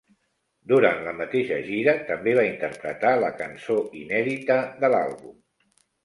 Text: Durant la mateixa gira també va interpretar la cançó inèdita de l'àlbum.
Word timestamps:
Durant 0.69 1.01
la 1.07 1.11
mateixa 1.17 1.57
gira 1.67 1.93
també 2.07 2.33
va 2.39 2.45
interpretar 2.47 3.11
la 3.25 3.29
cançó 3.41 3.77
inèdita 3.99 4.57
de 4.79 4.91
l'àlbum. 4.95 5.37